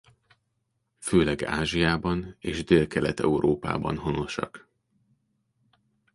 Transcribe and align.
Főleg 0.97 1.43
Ázsiában 1.43 2.35
és 2.39 2.63
Délkelet-Európában 2.63 3.97
honosak. 3.97 4.67